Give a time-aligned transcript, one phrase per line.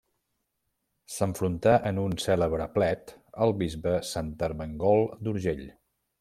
[1.15, 3.13] S'enfrontà en un cèlebre plet
[3.47, 5.65] al bisbe Sant Ermengol d'Urgell.